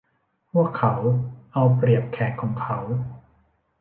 [0.51, 0.93] พวกเขา
[1.53, 2.77] เอาเปรียบแขกของเขา